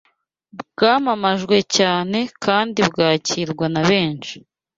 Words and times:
bwamamajwe 0.61 1.57
cyane 1.77 2.19
kandi 2.45 2.79
bwakirwa 2.89 3.65
na 3.73 3.81
benshi 3.89 4.35